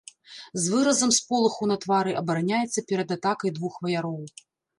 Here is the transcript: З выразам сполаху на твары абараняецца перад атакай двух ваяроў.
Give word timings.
З 0.61 0.71
выразам 0.75 1.13
сполаху 1.17 1.67
на 1.73 1.77
твары 1.83 2.11
абараняецца 2.23 2.85
перад 2.93 3.15
атакай 3.19 3.55
двух 3.61 3.79
ваяроў. 3.87 4.19